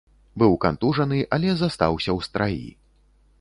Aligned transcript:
Быў 0.43 0.53
кантужаны, 0.63 1.19
але 1.37 1.53
застаўся 1.59 2.11
ў 2.17 2.29
страі. 2.29 2.67